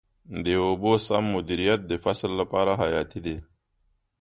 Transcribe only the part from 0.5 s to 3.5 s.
اوبو سم مدیریت د فصل لپاره حیاتي دی.